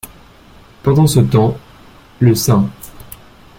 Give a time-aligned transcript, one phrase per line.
[0.81, 1.59] Pendant ce temps,
[2.17, 2.65] le St.